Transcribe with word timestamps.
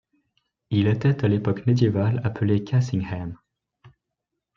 Il 0.71 0.87
était 0.87 1.23
à 1.23 1.27
l'époque 1.27 1.67
médiévale 1.67 2.21
appelée 2.23 2.63
Cassingham. 2.63 3.37